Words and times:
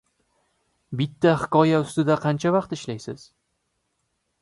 Bitta 1.01 1.35
hikoya 1.43 1.83
ustida 1.85 2.17
qancha 2.25 2.57
vaqt 2.59 2.77
ishlaysiz? 2.79 3.31